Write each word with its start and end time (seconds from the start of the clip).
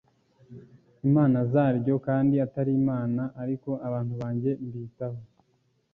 Imana 1.07 1.37
zaryo 1.51 1.95
kandi 2.07 2.35
atari 2.45 2.71
imana 2.81 3.23
ariko 3.43 3.69
abantu 3.87 4.13
banjye 4.21 4.51
mbitaho 4.65 5.19